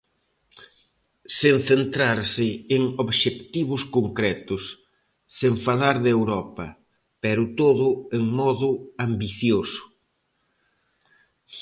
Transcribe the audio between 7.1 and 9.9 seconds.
pero todo en modo ambicioso.